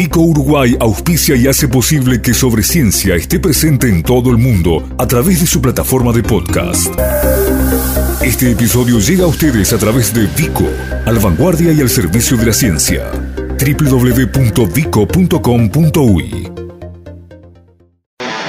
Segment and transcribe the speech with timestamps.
[0.00, 4.82] Vico Uruguay auspicia y hace posible que Sobre Ciencia esté presente en todo el mundo
[4.96, 6.88] a través de su plataforma de podcast.
[8.22, 10.64] Este episodio llega a ustedes a través de Vico,
[11.04, 13.10] al vanguardia y al servicio de la ciencia.
[13.58, 16.52] www.vico.com.uy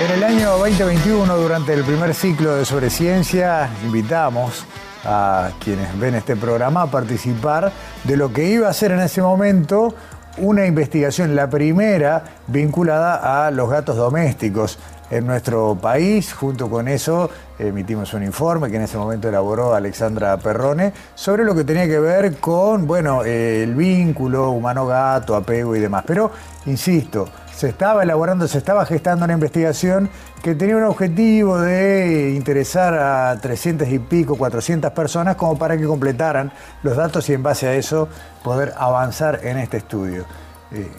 [0.06, 4.64] En el año 2021, durante el primer ciclo de Sobre Ciencia, invitamos
[5.04, 7.74] a quienes ven este programa a participar
[8.06, 9.94] de lo que iba a ser en ese momento
[10.38, 14.78] una investigación, la primera vinculada a los gatos domésticos
[15.10, 16.34] en nuestro país.
[16.34, 17.30] Junto con eso
[17.60, 22.00] emitimos un informe que en ese momento elaboró Alexandra Perrone sobre lo que tenía que
[22.00, 26.04] ver con, bueno, eh, el vínculo humano-gato, apego y demás.
[26.08, 26.32] Pero,
[26.66, 27.28] insisto,
[27.62, 30.10] se estaba elaborando, se estaba gestando una investigación
[30.42, 35.86] que tenía un objetivo de interesar a 300 y pico, 400 personas como para que
[35.86, 38.10] completaran los datos y en base a eso
[38.44, 40.26] poder avanzar en este estudio.
[40.72, 40.90] Eh,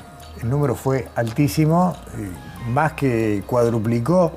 [0.40, 2.30] el número fue altísimo, eh,
[2.68, 4.30] más que cuadruplicó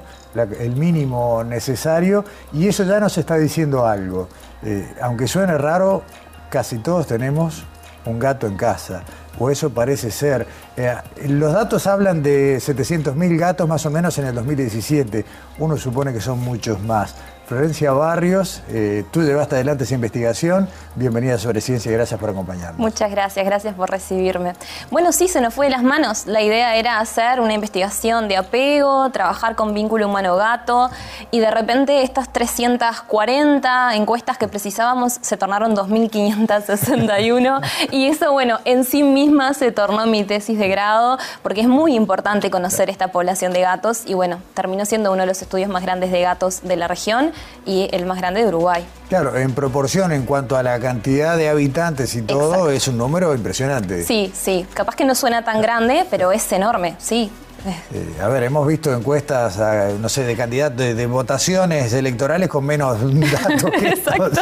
[0.59, 4.29] el mínimo necesario y eso ya nos está diciendo algo.
[4.63, 6.01] Eh, aunque suene raro,
[6.49, 7.65] casi todos tenemos
[8.07, 9.03] un gato en casa
[9.39, 10.47] o eso parece ser.
[10.77, 10.95] Eh,
[11.27, 15.25] los datos hablan de 700.000 gatos más o menos en el 2017.
[15.59, 17.15] Uno supone que son muchos más.
[17.47, 20.67] Florencia Barrios, eh, tú llevaste adelante esa investigación.
[20.95, 22.79] Bienvenida sobre Ciencia y gracias por acompañarnos.
[22.79, 24.53] Muchas gracias, gracias por recibirme.
[24.89, 26.25] Bueno, sí, se nos fue de las manos.
[26.25, 30.89] La idea era hacer una investigación de apego, trabajar con vínculo humano-gato
[31.29, 38.85] y de repente estas 340 encuestas que precisábamos se tornaron 2.561 y eso, bueno, en
[38.85, 43.53] sí misma se tornó mi tesis de grado porque es muy importante conocer esta población
[43.53, 46.75] de gatos y bueno, terminó siendo uno de los estudios más grandes de gatos de
[46.75, 47.34] la región
[47.65, 48.85] y el más grande de Uruguay.
[49.09, 53.33] Claro, en proporción en cuanto a la cantidad de habitantes y todo, es un número
[53.33, 54.03] impresionante.
[54.03, 57.31] Sí, sí, capaz que no suena tan grande, pero es enorme, sí.
[57.65, 59.57] Eh, a ver, hemos visto encuestas,
[59.99, 62.99] no sé, de candidatos, de, votaciones electorales con menos
[63.31, 64.41] datos que Exacto.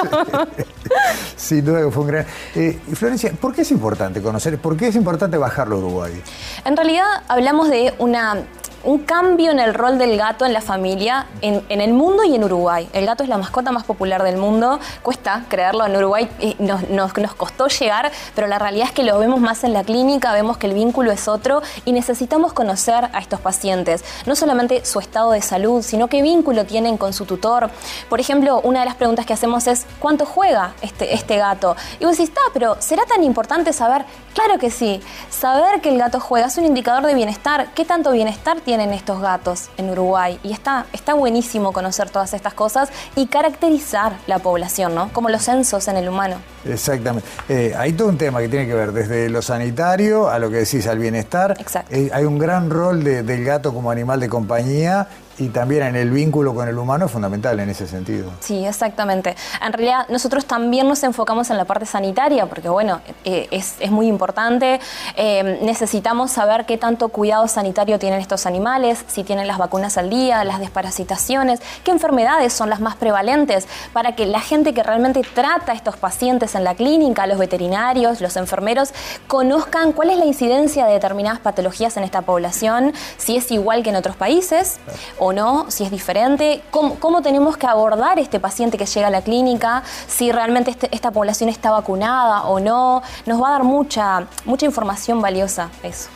[1.37, 2.25] Sin duda que fue un gran...
[2.55, 6.21] Eh, Florencia, ¿por qué es importante conocer, por qué es importante bajarlo a Uruguay?
[6.65, 8.43] En realidad hablamos de una
[8.83, 12.43] un cambio en el rol del gato en la familia en, el mundo y en
[12.43, 12.87] Uruguay.
[12.93, 14.79] El gato es la mascota más popular del mundo.
[15.01, 16.29] Cuesta creerlo en Uruguay,
[16.59, 19.83] nos, nos, nos, costó llegar, pero la realidad es que lo vemos más en la
[19.83, 24.03] clínica, vemos que el vínculo es otro y necesitamos conocer a estos pacientes.
[24.25, 27.69] No solamente su estado de salud, sino qué vínculo tienen con su tutor.
[28.09, 31.75] Por ejemplo, una de las preguntas que hacemos es ¿cuánto juega este, este gato?
[31.99, 34.05] Y vos decís, está, pero ¿será tan importante saber?
[34.33, 35.01] Claro que sí.
[35.29, 37.69] Saber que el gato juega es un indicador de bienestar.
[37.75, 38.72] ¿Qué tanto bienestar tiene?
[38.75, 40.39] Tienen estos gatos en Uruguay.
[40.41, 45.13] Y está, está buenísimo conocer todas estas cosas y caracterizar la población, ¿no?
[45.13, 46.37] Como los censos en el humano.
[46.65, 47.29] Exactamente.
[47.49, 50.55] Eh, hay todo un tema que tiene que ver desde lo sanitario a lo que
[50.57, 51.55] decís, al bienestar.
[51.59, 51.93] Exacto.
[51.93, 55.07] Eh, hay un gran rol del gato como animal de compañía
[55.37, 58.31] y también en el vínculo con el humano es fundamental en ese sentido.
[58.39, 59.35] Sí, exactamente.
[59.65, 64.07] En realidad nosotros también nos enfocamos en la parte sanitaria porque bueno, eh, es, muy
[64.07, 64.79] importante.
[65.15, 70.09] Eh, necesitamos saber qué tanto cuidado sanitario tienen estos animales, si tienen las vacunas al
[70.09, 75.21] día, las desparasitaciones, qué enfermedades son las más prevalentes para que la gente que realmente
[75.33, 78.93] trata a estos pacientes en la clínica, los veterinarios, los enfermeros,
[79.27, 83.89] conozcan cuál es la incidencia de determinadas patologías en esta población, si es igual que
[83.89, 84.79] en otros países
[85.23, 89.21] o no, si es diferente, cómo, tenemos que abordar este paciente que llega a la
[89.21, 93.01] clínica, si realmente este, esta población está vacunada o no.
[93.25, 96.09] Nos va a dar mucha, mucha información valiosa eso.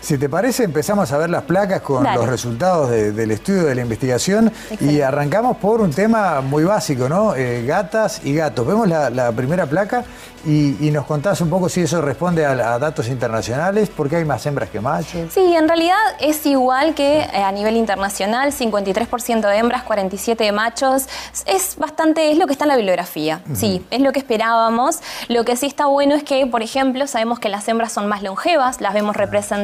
[0.00, 3.82] Si te parece, empezamos a ver las placas con los resultados del estudio de la
[3.82, 7.34] investigación y arrancamos por un tema muy básico, ¿no?
[7.34, 8.66] Eh, gatas y gatos.
[8.66, 10.04] Vemos la, primera placa
[10.46, 14.70] y, nos contás un poco si eso responde a, datos internacionales, porque hay más hembras
[14.70, 15.32] que machos.
[15.32, 20.52] Sí, en realidad es igual que eh, a nivel internacional, 53% de hembras, 47 de
[20.52, 21.06] machos.
[21.44, 23.42] Es bastante, es lo que está en la bibliografía.
[23.52, 25.00] Sí, es lo que esperábamos.
[25.28, 28.22] Lo que sí está bueno es que, por ejemplo, sabemos que las hembras son más
[28.22, 29.57] longevas, las vemos representadas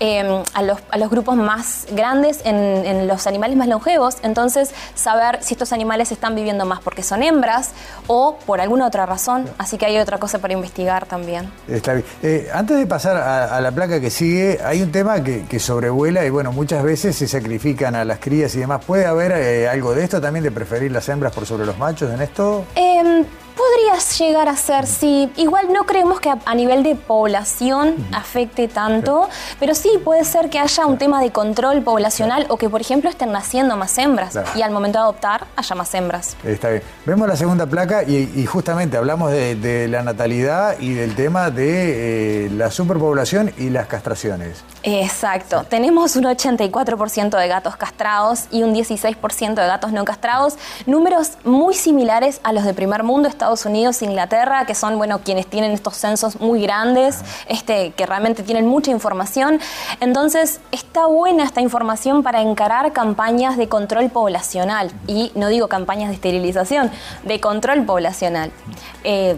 [0.00, 4.16] Em, a, los, a, los, grupos más grandes en, los animales más longevos.
[4.22, 7.70] Entonces, saber si estos animales están viviendo más porque son hembras
[8.06, 9.48] o por alguna otra razón.
[9.58, 11.50] Así que hay otra cosa para investigar también.
[11.66, 12.04] Está bien.
[12.22, 16.30] Eh, antes de pasar a, la placa que sigue, hay un tema que, sobrevuela y
[16.30, 18.84] bueno, muchas veces se sacrifican a las crías y demás.
[18.84, 22.12] ¿Puede haber eh, algo de esto también, de preferir las hembras por sobre los machos
[22.12, 22.64] en esto?
[24.18, 25.30] Llegar a ser, sí.
[25.36, 29.28] Igual no creemos que a, nivel de población afecte tanto,
[29.60, 33.10] pero sí puede ser que haya un tema de control poblacional o que, por ejemplo,
[33.10, 36.36] estén naciendo más hembras y al momento de adoptar haya más hembras.
[36.44, 36.82] Está bien.
[37.06, 42.50] Vemos la segunda placa y, justamente hablamos de, la natalidad y del tema de eh,
[42.50, 44.64] la superpoblación y las castraciones.
[44.82, 45.64] Exacto.
[45.68, 50.56] Tenemos un 84% de gatos castrados y un 16% de gatos no castrados.
[50.86, 55.46] Números muy similares a los de primer mundo, Estados Unidos, Inglaterra, que son bueno quienes
[55.46, 59.60] tienen estos censos muy grandes, este, que realmente tienen mucha información.
[60.00, 64.92] Entonces, está buena esta información para encarar campañas de control poblacional.
[65.06, 66.90] Y no digo campañas de esterilización,
[67.24, 68.50] de control poblacional.
[69.04, 69.36] Eh,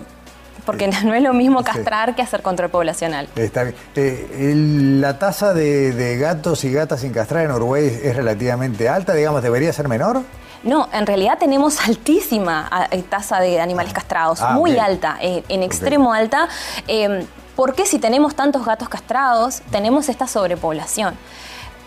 [0.64, 3.28] porque no es lo mismo castrar que hacer control poblacional.
[3.36, 3.74] Está bien.
[3.96, 4.54] Eh,
[5.00, 9.72] la tasa de, gatos y gatas sin castrar en Uruguay es relativamente alta, digamos, ¿debería
[9.72, 10.22] ser menor?
[10.62, 15.62] No, en realidad tenemos altísima eh, tasa de animales castrados, ah, muy alta, eh, en
[15.62, 16.48] extremo alta.
[16.86, 17.26] Eh,
[17.56, 21.14] porque si tenemos tantos gatos castrados, tenemos esta sobrepoblación?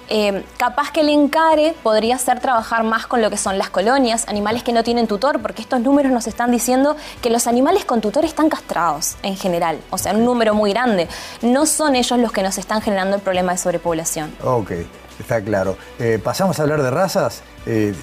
[0.09, 4.27] Eh, capaz que el encare podría ser trabajar más con lo que son las colonias,
[4.27, 8.01] animales que no tienen tutor, porque estos números nos están diciendo que los animales con
[8.01, 11.07] tutor están castrados en general, o sea, un número muy grande.
[11.41, 14.35] No son ellos los que nos están generando el problema de sobrepoblación.
[14.43, 14.71] Ok,
[15.19, 15.77] está claro.
[15.97, 17.41] Eh, pasamos a hablar de razas.
[17.65, 17.95] Eh,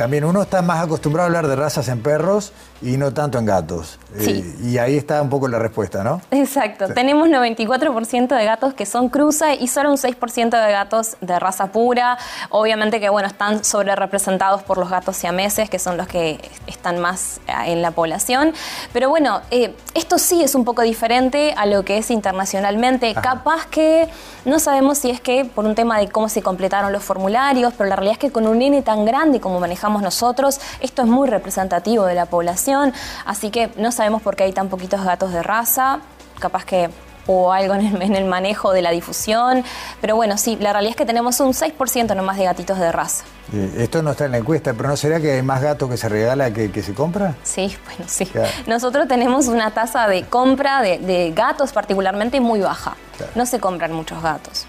[0.00, 3.44] también uno está más acostumbrado a hablar de razas en perros y no tanto en
[3.44, 3.98] gatos.
[4.18, 4.56] Sí.
[4.62, 6.20] y ahí está un poco la respuesta, ¿no?
[6.30, 6.88] Exacto.
[6.88, 11.68] Tenemos 94% de gatos que son cruza y solo un 6% de gatos de raza
[11.72, 12.18] pura.
[12.50, 16.98] Obviamente que bueno, están sobre representados por los gatos siameses, que son los que están
[16.98, 18.52] más eh, en la población.
[18.92, 23.14] Pero bueno, eh, esto sí es un poco diferente a lo que es internacionalmente.
[23.14, 24.08] Capaz que
[24.44, 27.88] no sabemos si es que por un tema de cómo se completaron los formularios, pero
[27.88, 31.28] la realidad es que con un nene tan grande como manejamos nosotros, esto es muy
[31.28, 32.92] representativo de la población,
[33.24, 36.00] así que no sabemos por qué hay tan poquitos gatos de raza,
[36.38, 36.90] capaz que
[37.26, 39.62] o algo en el, manejo de la difusión.
[40.00, 43.24] Pero bueno, sí, la realidad es que tenemos un 6% nomás de gatitos de raza.
[43.76, 46.08] Esto no está en la encuesta, pero ¿no será que hay más gatos que se
[46.08, 47.34] regala que, que se compra?
[47.42, 48.30] Sí, bueno, sí.
[48.66, 52.96] Nosotros tenemos una tasa de compra de, gatos particularmente muy baja.
[53.34, 54.66] No se compran muchos gatos.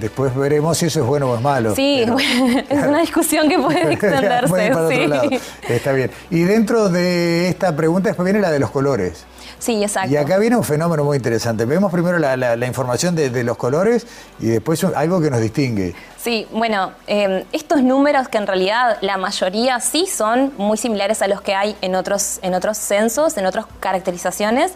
[0.00, 1.74] Después veremos si eso es bueno o es malo.
[1.74, 2.02] Sí,
[2.68, 4.72] es una discusión que puede extenderse.
[4.90, 5.40] sí.
[5.68, 6.10] Está bien.
[6.30, 9.24] Y dentro de esta pregunta después viene la de los colores.
[9.58, 10.12] Sí, exacto.
[10.12, 11.64] Y acá viene un fenómeno muy interesante.
[11.64, 14.06] Vemos primero la, información de, los colores
[14.38, 15.94] y después algo que nos distingue.
[16.20, 21.28] Sí, bueno, em, estos números que en realidad la mayoría sí son muy similares a
[21.28, 24.72] los que hay en otros, en otros censos, en otras caracterizaciones,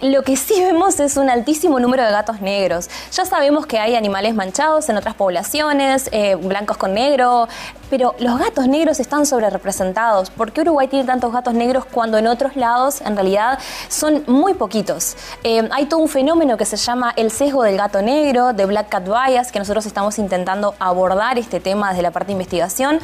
[0.00, 2.88] lo que sí vemos es un altísimo número de gatos negros.
[3.12, 7.46] Ya sabemos que hay animales manchados en otras poblaciones, eh, blancos con negro,
[7.90, 10.30] pero los gatos negros están sobre representados.
[10.30, 13.58] ¿Por qué Uruguay tiene tantos gatos negros cuando en otros lados en realidad
[13.88, 15.14] son muy poquitos?
[15.42, 18.88] Em, hay todo un fenómeno que se llama el sesgo del gato negro, de Black
[18.88, 23.00] Cat Bias, que nosotros estamos intentando abordar este tema desde la parte de investigación,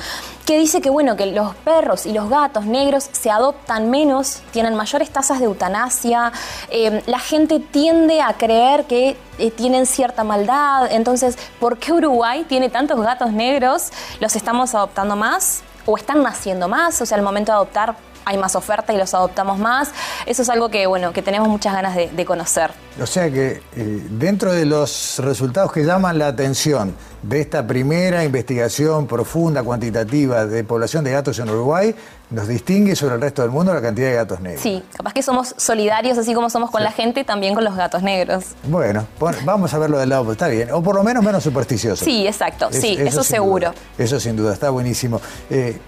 [0.47, 4.75] que dice que bueno, que los perros y los gatos negros se adoptan menos, tienen
[4.75, 6.33] mayores tasas de eutanasia,
[6.71, 12.45] eh, la gente tiende a creer que eh, tienen cierta maldad, entonces, ¿por qué Uruguay
[12.49, 13.91] tiene tantos gatos negros?
[14.21, 15.63] ¿Los estamos adoptando más?
[15.87, 17.01] ¿O están naciendo más?
[17.01, 19.91] O sea, al momento de adoptar hay más oferta y los adoptamos más.
[20.27, 22.71] Eso es algo que, bueno, que tenemos muchas ganas de, conocer.
[23.01, 28.25] O sea que eh, dentro de los resultados que llaman la atención de esta primera
[28.25, 31.95] investigación profunda, cuantitativa de población de gatos en Uruguay,
[32.31, 34.63] nos distingue sobre el resto del mundo la cantidad de gatos negros.
[34.63, 38.03] Sí, capaz que somos solidarios, así como somos con la gente, también con los gatos
[38.03, 38.45] negros.
[38.65, 39.07] Bueno,
[39.45, 40.71] vamos a verlo del lado, está bien.
[40.73, 42.05] O por lo menos menos supersticioso.
[42.05, 43.73] Sí, exacto, sí, eso, seguro.
[43.99, 45.21] Eso sin duda, está buenísimo.
[45.51, 45.79] Eh,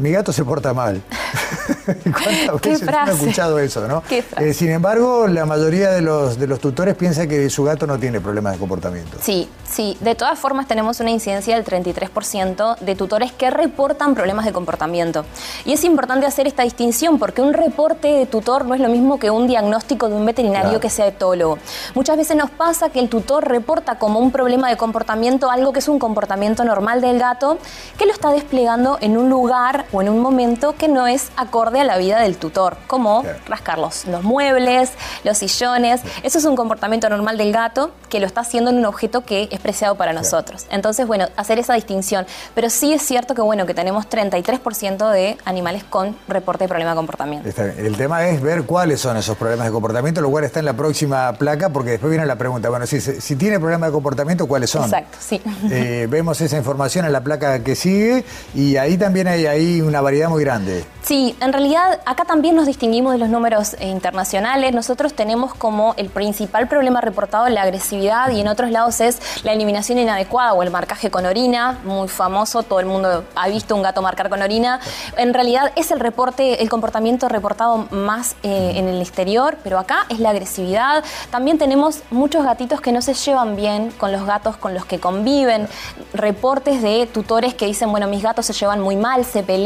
[0.00, 1.02] mi gato se porta mal.
[1.84, 4.02] ¿Cuántas veces he escuchado eso, no?
[4.10, 7.98] Eh, sin embargo, la mayoría de los, de los tutores piensa que su gato no
[7.98, 9.18] tiene problemas de comportamiento.
[9.20, 9.96] Sí, sí.
[10.00, 15.24] De todas formas, tenemos una incidencia del 33% de tutores que reportan problemas de comportamiento.
[15.64, 19.18] Y es importante hacer esta distinción porque un reporte de tutor no es lo mismo
[19.18, 21.58] que un diagnóstico de un veterinario que sea etólogo.
[21.94, 25.80] Muchas veces nos pasa que el tutor reporta como un problema de comportamiento algo que
[25.80, 27.58] es un comportamiento normal del gato
[27.98, 31.80] que lo está desplegando en un lugar o en un momento que no es acorde
[31.80, 34.92] a la vida del tutor, como rascar los, muebles,
[35.24, 36.00] los sillones.
[36.22, 39.48] Eso es un comportamiento normal del gato que lo está haciendo en un objeto que
[39.50, 40.66] es preciado para nosotros.
[40.70, 42.26] Entonces, bueno, hacer esa distinción.
[42.54, 46.90] Pero sí es cierto que, bueno, que tenemos 33% de animales con reporte de problema
[46.90, 47.62] de comportamiento.
[47.62, 50.74] El tema es ver cuáles son esos problemas de comportamiento, lo cual está en la
[50.74, 54.70] próxima placa, porque después viene la pregunta, bueno, si, si tiene problemas de comportamiento, ¿cuáles
[54.70, 54.84] son?
[54.84, 55.40] Exacto, sí.
[55.70, 60.00] Eh, vemos esa información en la placa que sigue y ahí también hay ahí una
[60.00, 60.84] variedad muy grande.
[61.02, 64.74] Sí, en realidad acá también nos distinguimos de los números eh, internacionales.
[64.74, 69.52] Nosotros tenemos como el principal problema reportado la agresividad y en otros lados es la
[69.52, 73.82] eliminación inadecuada o el marcaje con orina, muy famoso, todo el mundo ha visto un
[73.82, 74.80] gato marcar con orina.
[75.16, 80.06] En realidad es el reporte, el comportamiento reportado más eh, en el exterior, pero acá
[80.10, 81.02] es la agresividad.
[81.30, 85.00] También tenemos muchos gatitos que no se llevan bien con los gatos con los que
[85.00, 85.68] conviven.
[86.12, 89.59] Reportes de tutores que dicen, bueno, mis gatos se llevan muy mal, se pelean,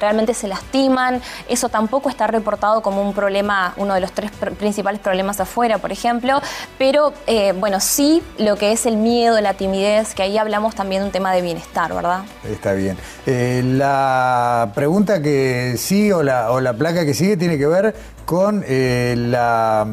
[0.00, 1.20] realmente se las estiman.
[1.48, 5.92] Eso tampoco está reportado como un problema, uno de los tres principales problemas afuera, por
[5.92, 6.40] ejemplo.
[6.78, 11.02] Pero eh, bueno, sí lo que es el miedo, la timidez, que ahí hablamos también
[11.02, 12.20] de un tema de bienestar, ¿verdad?
[12.44, 12.96] Está bien.
[13.26, 17.94] Eh, la pregunta que sí o la, o la placa que sigue tiene que ver
[18.24, 19.86] con eh, la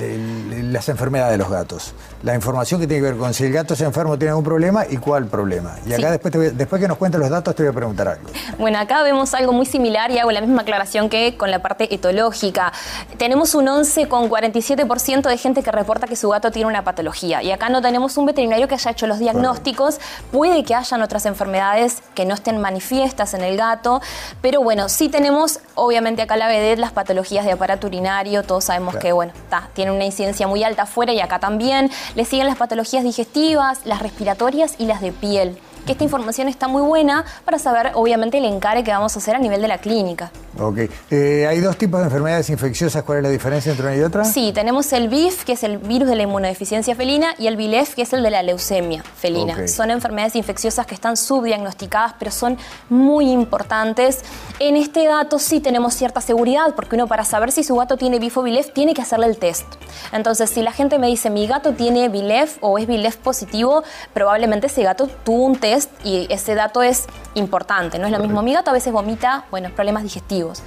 [0.00, 1.94] las enfermedades de los gatos.
[2.22, 4.84] La información que tiene que ver con si el gato es enfermo tiene algún problema
[4.88, 5.76] y cuál problema.
[5.86, 8.28] Y acá después, después que nos cuentes los datos te voy a preguntar algo.
[8.58, 11.94] Bueno, acá vemos algo muy similar y hago la misma aclaración que con la parte
[11.94, 12.72] etológica.
[13.18, 17.42] Tenemos un 11 con 47% de gente que reporta que su gato tiene una patología.
[17.42, 20.00] Y acá no tenemos un veterinario que haya hecho los diagnósticos.
[20.30, 24.00] Puede que hayan otras enfermedades que no estén manifiestas en el gato.
[24.42, 28.42] Pero bueno, sí tenemos, obviamente acá la vedette, las patologías de aparato urinario.
[28.42, 31.90] Todos sabemos que, bueno, está, tiene una incidencia muy alta afuera y acá también.
[32.14, 36.68] Le siguen las patologías digestivas, las respiratorias y las de piel que esta información está
[36.68, 39.78] muy buena para saber, obviamente, el encare que vamos a hacer a nivel de la
[39.78, 40.30] clínica.
[40.58, 40.78] Ok.
[41.10, 43.02] Eh, ¿Hay dos tipos de enfermedades infecciosas?
[43.02, 44.24] ¿Cuál es la diferencia entre una y otra?
[44.24, 47.94] Sí, tenemos el BIF, que es el virus de la inmunodeficiencia felina, y el BILEF,
[47.94, 49.68] que es el de la leucemia felina.
[49.68, 52.58] Son enfermedades infecciosas que están subdiagnosticadas, pero son
[52.88, 54.20] muy importantes.
[54.58, 58.18] En este dato sí tenemos cierta seguridad, porque uno para saber si su gato tiene
[58.18, 59.66] BIF o BILEF tiene que hacerle el test.
[60.12, 63.82] Entonces, si la gente me dice mi gato tiene BILEF o es BILEF positivo,
[64.12, 65.69] probablemente ese gato tuvo un test
[66.04, 67.98] y ese dato es importante.
[67.98, 68.42] No es lo mismo.
[68.42, 70.62] Mi gato a veces vomita, bueno, problemas digestivos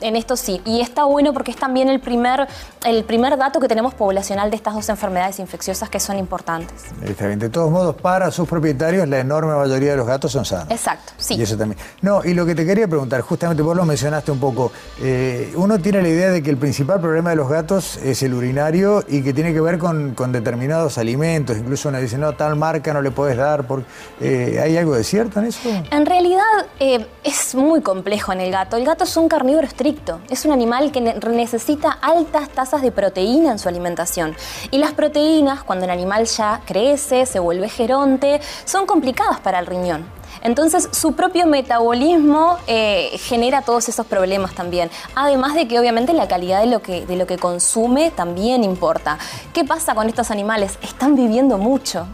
[0.00, 0.60] en esto sí.
[0.64, 2.48] Y está bueno porque es también el primer,
[2.84, 6.86] el primer dato que tenemos poblacional de estas dos enfermedades infecciosas que son importantes.
[7.00, 7.38] Bien.
[7.38, 10.70] De todos modos, para sus propietarios, la enorme mayoría de los gatos son sanos.
[10.70, 11.34] Exacto, sí.
[11.34, 11.78] Y eso también.
[12.02, 15.78] No, y lo que te quería preguntar, justamente vos lo mencionaste un poco, eh, uno
[15.78, 19.22] tiene la idea de que el principal problema de los gatos es el urinario y
[19.22, 21.56] que tiene que ver con, determinados alimentos.
[21.56, 23.66] Incluso uno dice, no, tal marca no le puedes dar.
[23.66, 23.86] Porque,
[24.20, 25.68] eh, ¿Hay algo de cierto en eso?
[25.90, 26.42] En realidad
[26.78, 28.76] eh, es muy complejo en el gato.
[28.76, 29.89] El gato es un carnívoro estricto
[30.28, 34.36] es un animal que necesita altas tasas de proteína en su alimentación.
[34.70, 39.66] Y las proteínas, cuando el animal ya crece, se vuelve geronte, son complicadas para el
[39.66, 40.19] riñón.
[40.42, 44.90] Entonces su propio metabolismo eh, genera todos esos problemas también.
[45.14, 49.18] Además de que obviamente la calidad de lo que, de lo que consume también importa.
[49.52, 50.78] ¿Qué pasa con estos animales?
[50.82, 52.06] Están viviendo mucho.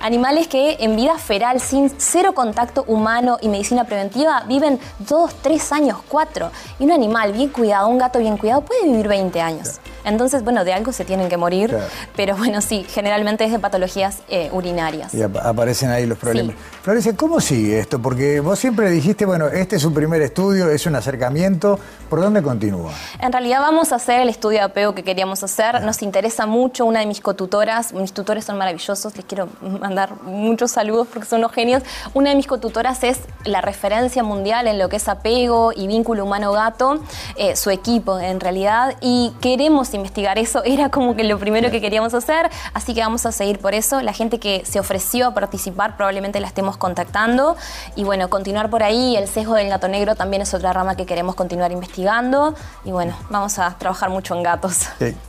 [0.00, 5.72] Animales que en vida feral, sin cero contacto humano y medicina preventiva, viven dos, tres
[5.72, 6.50] años, cuatro.
[6.78, 9.80] Y un animal bien cuidado, un gato bien cuidado, puede vivir 20 años.
[10.04, 11.76] Entonces, bueno, de algo se tienen que morir,
[12.14, 15.12] pero bueno, sí, generalmente es de patologías eh, urinarias.
[15.12, 16.54] Y aparecen ahí los problemas.
[16.82, 18.02] Florencia, ¿cómo sigue esto?
[18.02, 21.78] Porque vos siempre dijiste, bueno, este es un primer estudio, es un acercamiento,
[22.10, 22.92] ¿por dónde continúa?
[23.18, 26.84] En realidad vamos a hacer el estudio de apego que queríamos hacer, nos interesa mucho,
[26.84, 31.38] una de mis cotutoras, mis tutores son maravillosos, les quiero mandar muchos saludos porque son
[31.38, 31.82] unos genios,
[32.12, 36.24] una de mis cotutoras es la referencia mundial en lo que es apego y vínculo
[36.24, 37.00] humano-gato,
[37.36, 41.80] eh, su equipo en realidad, y queremos investigar eso, era como que lo primero que
[41.80, 44.02] queríamos hacer, así que vamos a seguir por eso.
[44.02, 47.45] La gente que se ofreció a participar probablemente la estemos contactando
[47.94, 49.16] y bueno, continuar por ahí.
[49.16, 53.16] El sesgo del gato negro también es otra rama que queremos continuar investigando y bueno,
[53.30, 54.86] vamos a trabajar mucho en gatos.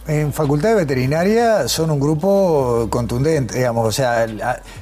[0.08, 4.26] En Facultad de Veterinaria son un grupo contundente, digamos, o sea,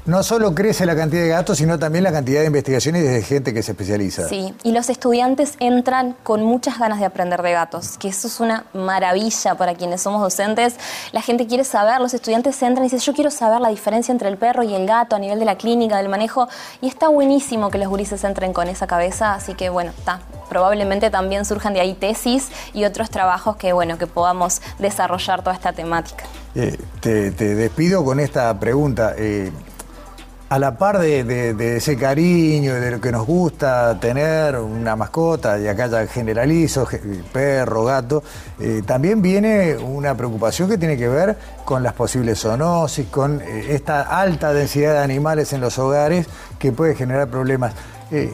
[0.05, 3.53] no solo crece la cantidad de gatos, sino también la cantidad de investigaciones de gente
[3.53, 4.27] que se especializa.
[4.29, 8.39] Sí, y los estudiantes entran con muchas ganas de aprender de gatos, que eso es
[8.39, 10.75] una maravilla para quienes somos docentes,
[11.11, 14.29] la gente quiere saber, los estudiantes entran y dicen, yo quiero saber la diferencia entre
[14.29, 16.47] el perro y el gato a nivel de la clínica, del manejo,
[16.81, 20.19] y está buenísimo que los gurises entren con esa cabeza, así que bueno, está.
[20.47, 25.55] Probablemente también surjan de ahí tesis y otros trabajos que, bueno, que podamos desarrollar toda
[25.55, 26.23] esta temática.
[26.53, 29.15] Eh, te, despido con esta pregunta.
[29.17, 29.51] Eh,
[30.47, 35.59] a la par de, ese cariño y de lo que nos gusta tener una mascota,
[35.59, 36.87] y acá ya generalizo,
[37.33, 38.23] perro, gato,
[38.59, 41.35] eh, también viene una preocupación que tiene que ver
[41.65, 46.27] con las posibles zoonosis, con eh, esta alta densidad de animales en los hogares
[46.59, 47.73] que puede generar problemas.
[48.11, 48.31] Eh,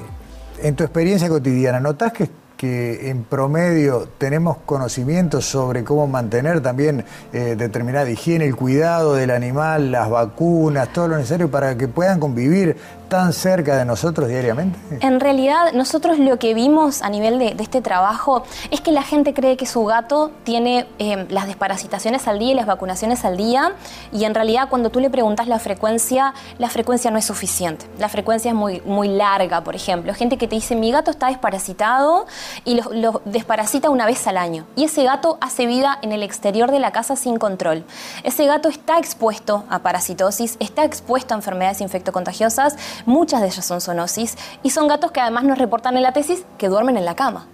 [0.62, 2.30] en tu experiencia cotidiana, ¿notas que
[2.62, 7.04] que en promedio tenemos conocimientos sobre cómo mantener también
[7.34, 12.20] eh, determinada higiene, el cuidado del animal, las vacunas, todo lo necesario para que puedan
[12.20, 12.78] convivir
[13.12, 14.80] tan cerca de nosotros diariamente?
[15.02, 19.34] En realidad, nosotros lo que vimos a nivel de, este trabajo es que la gente
[19.34, 23.74] cree que su gato tiene eh, las desparasitaciones al día y las vacunaciones al día,
[24.14, 27.86] y en realidad cuando tú le preguntas la frecuencia, la frecuencia no es suficiente.
[28.00, 30.14] La frecuencia es muy, muy larga, por ejemplo.
[30.14, 32.28] Gente que te dice, mi gato está desparasitado
[32.64, 34.66] y lo, lo desparasita una vez al año.
[34.78, 37.84] Y ese gato hace vida en el exterior de la casa sin control.
[38.24, 43.82] Ese gato está expuesto a parasitosis, está expuesto a enfermedades infectocontagiosas, muchas de ellas son
[43.82, 47.16] zoonosis y son gatos que además nos reportan en la tesis que duermen en la
[47.16, 47.48] cama.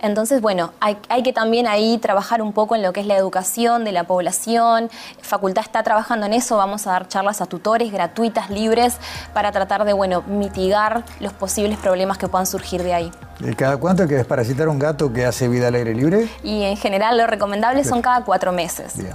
[0.00, 3.84] Entonces, bueno, hay, que también ahí trabajar un poco en lo que es la educación
[3.84, 4.90] de la población.
[5.22, 8.98] Facultad está trabajando en eso, vamos a dar charlas a tutores gratuitas, libres,
[9.32, 13.12] para tratar de, bueno, mitigar los posibles problemas que puedan surgir de ahí.
[13.40, 16.28] ¿Y cada cuánto hay que desparasitar un gato que hace vida al aire libre?
[16.42, 18.98] Y en general lo recomendable son cada cuatro meses.
[18.98, 19.14] Bien.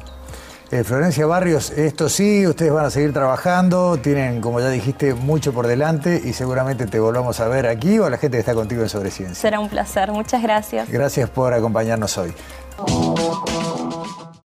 [0.72, 5.52] Eh, Florencia Barrios, esto sí, ustedes van a seguir trabajando, tienen, como ya dijiste, mucho
[5.52, 8.54] por delante y seguramente te volvamos a ver aquí o a la gente que está
[8.54, 9.36] contigo en Sobre Ciencia.
[9.36, 10.90] Será un placer, muchas gracias.
[10.90, 12.34] Gracias por acompañarnos hoy.